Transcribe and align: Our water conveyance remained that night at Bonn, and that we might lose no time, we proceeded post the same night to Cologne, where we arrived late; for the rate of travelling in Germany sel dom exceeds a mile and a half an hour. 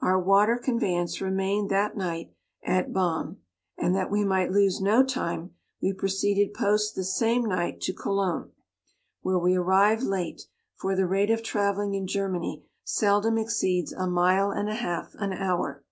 Our 0.00 0.18
water 0.18 0.56
conveyance 0.56 1.20
remained 1.20 1.68
that 1.68 1.98
night 1.98 2.32
at 2.64 2.94
Bonn, 2.94 3.36
and 3.76 3.94
that 3.94 4.10
we 4.10 4.24
might 4.24 4.50
lose 4.50 4.80
no 4.80 5.04
time, 5.04 5.54
we 5.82 5.92
proceeded 5.92 6.54
post 6.54 6.94
the 6.94 7.04
same 7.04 7.44
night 7.44 7.82
to 7.82 7.92
Cologne, 7.92 8.52
where 9.20 9.38
we 9.38 9.54
arrived 9.54 10.02
late; 10.02 10.44
for 10.76 10.96
the 10.96 11.06
rate 11.06 11.30
of 11.30 11.42
travelling 11.42 11.92
in 11.92 12.06
Germany 12.06 12.64
sel 12.84 13.20
dom 13.20 13.36
exceeds 13.36 13.92
a 13.92 14.06
mile 14.06 14.50
and 14.50 14.70
a 14.70 14.74
half 14.76 15.14
an 15.16 15.34
hour. 15.34 15.84